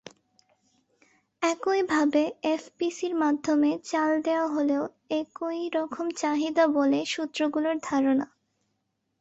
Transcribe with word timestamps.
একইভাবে 1.41 2.21
এফপিসির 2.51 3.13
মাধ্যমে 3.15 3.71
চাল 3.83 4.11
দেওয়া 4.21 4.47
হলেও 4.47 4.83
একই 5.21 5.61
রকম 5.77 6.05
চাহিদা 6.13 6.65
বলে 6.77 6.99
সূত্রগুলোর 7.05 7.75
ধারণা। 7.83 8.25